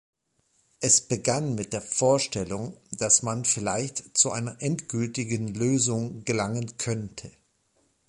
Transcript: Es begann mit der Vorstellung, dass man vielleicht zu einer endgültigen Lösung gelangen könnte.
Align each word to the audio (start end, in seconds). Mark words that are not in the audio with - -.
Es 0.79 1.01
begann 1.01 1.53
mit 1.53 1.73
der 1.73 1.81
Vorstellung, 1.83 2.75
dass 2.91 3.21
man 3.21 3.45
vielleicht 3.45 4.17
zu 4.17 4.31
einer 4.31 4.59
endgültigen 4.59 5.53
Lösung 5.53 6.25
gelangen 6.25 6.75
könnte. 6.79 7.29